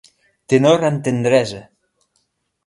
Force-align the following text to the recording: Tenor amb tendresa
Tenor 0.53 0.85
amb 0.89 1.03
tendresa 1.09 1.61